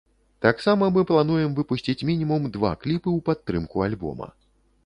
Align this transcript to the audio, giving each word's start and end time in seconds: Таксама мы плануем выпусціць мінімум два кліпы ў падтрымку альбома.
Таксама 0.45 0.87
мы 0.95 1.03
плануем 1.11 1.51
выпусціць 1.59 2.05
мінімум 2.11 2.49
два 2.57 2.75
кліпы 2.87 3.09
ў 3.17 3.19
падтрымку 3.29 3.85
альбома. 3.91 4.27